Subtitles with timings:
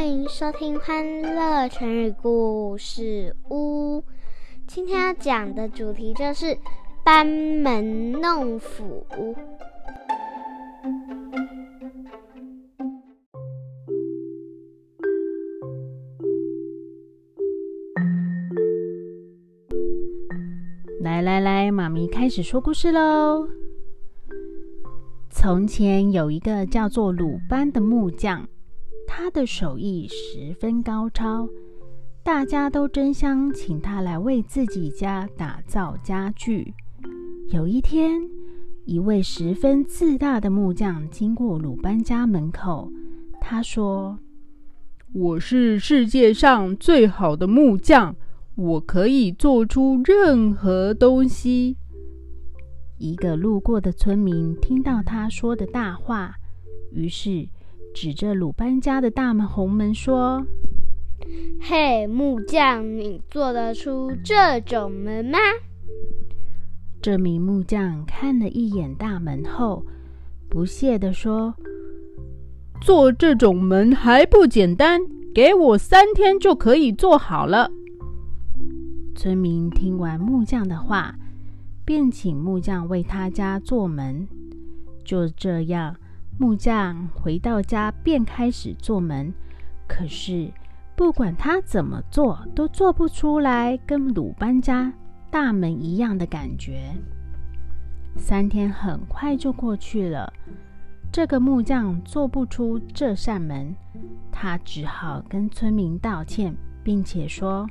[0.00, 3.98] 欢迎收听《欢乐成语故事屋》。
[4.66, 6.56] 今天要讲的主题就是
[7.04, 9.06] 班门弄斧。
[21.02, 23.46] 来来来，妈咪开始说故事喽。
[25.28, 28.48] 从前有一个叫做鲁班的木匠。
[29.12, 31.48] 他的手艺十分高超，
[32.22, 36.72] 大家都争相请他来为自己家打造家具。
[37.48, 38.22] 有一天，
[38.84, 42.92] 一位十分自大的木匠经过鲁班家门口，
[43.40, 44.16] 他说
[45.12, 48.14] ：“我是世界上最好的木匠，
[48.54, 51.76] 我可以做出任何东西。”
[52.96, 56.36] 一个路过的村民听到他说的大话，
[56.92, 57.48] 于是。
[57.94, 60.46] 指着鲁班家的大门红门说
[61.60, 65.38] ：“嘿，木匠，你做得出这种门吗？”
[67.02, 69.84] 这名木匠看了一眼大门后，
[70.48, 71.54] 不屑地说
[72.80, 75.00] ：“做这种门还不简单？
[75.34, 77.70] 给我三天就可以做好了。”
[79.16, 81.14] 村民听完木匠的话，
[81.84, 84.26] 便请木匠为他家做门。
[85.04, 85.96] 就这样。
[86.40, 89.30] 木匠回到家便开始做门，
[89.86, 90.50] 可是
[90.96, 94.90] 不管他怎么做，都做不出来跟鲁班家
[95.30, 96.94] 大门一样的感觉。
[98.16, 100.32] 三天很快就过去了，
[101.12, 103.76] 这个木匠做不出这扇门，
[104.32, 107.68] 他只好跟村民道歉，并且说：“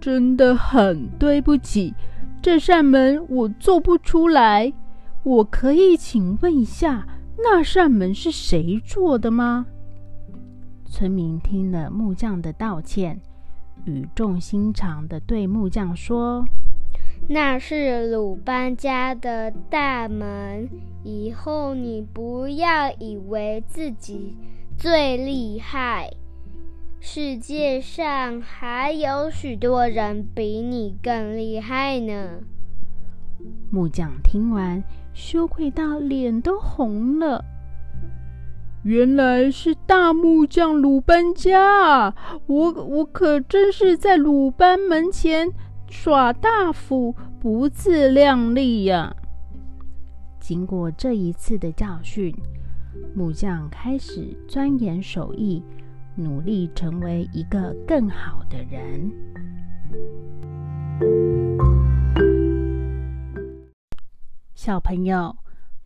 [0.00, 1.92] 真的很对不起，
[2.40, 4.72] 这扇门我做不出来。
[5.24, 7.06] 我可以请问一下。”
[7.38, 9.66] 那扇门是谁做的吗？
[10.86, 13.20] 村民听了木匠的道歉，
[13.84, 16.44] 语重心长的对木匠说
[17.28, 20.68] ：“那是鲁班家的大门，
[21.04, 24.34] 以后你不要以为自己
[24.78, 26.10] 最厉害，
[27.00, 32.40] 世界上还有许多人比你更厉害呢。”
[33.70, 34.82] 木匠听完。
[35.16, 37.42] 羞愧到脸都红了。
[38.82, 42.14] 原来是大木匠鲁班家啊！
[42.46, 45.48] 我我可真是在鲁班门前
[45.88, 49.16] 耍大斧，不自量力呀！
[50.38, 52.32] 经过这一次的教训，
[53.14, 55.62] 木匠开始钻研手艺，
[56.14, 59.10] 努力成为一个更好的人。
[64.66, 65.36] 小朋友，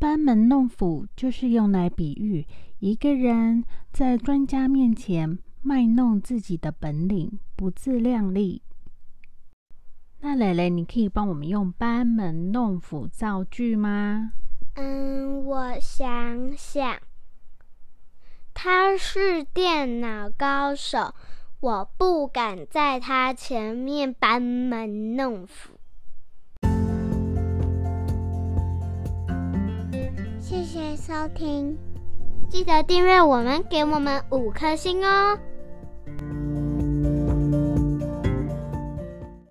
[0.00, 2.44] 班门弄斧就是用来比喻
[2.80, 3.62] 一个人
[3.92, 8.62] 在专家面前卖弄自己的本领，不自量力。
[10.22, 14.32] 那蕾蕾，你可以帮我们用班门弄斧造句吗？
[14.74, 16.98] 嗯，我想想，
[18.52, 21.14] 他是电脑高手，
[21.60, 25.73] 我不敢在他前面班门弄斧。
[30.96, 31.76] 收听，
[32.48, 35.38] 记得订阅我们，给我们五颗星哦。